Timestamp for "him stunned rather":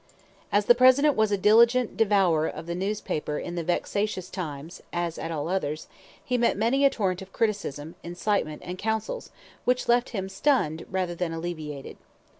10.09-11.13